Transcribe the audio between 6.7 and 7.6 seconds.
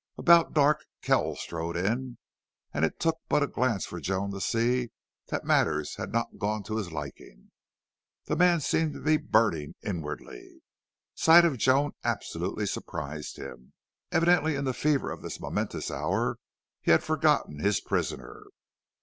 his liking.